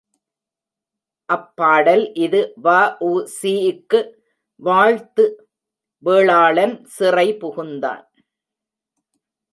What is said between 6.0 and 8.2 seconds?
வேளாளன் சிறை புகுந்தான்.